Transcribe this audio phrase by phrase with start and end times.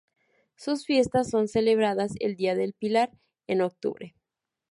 [0.55, 3.11] Sus fiestas son celebradas el Día del Pilar,
[3.45, 4.15] en octubre.